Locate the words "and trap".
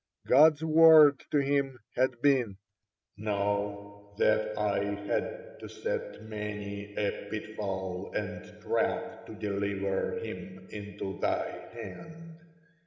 8.15-9.27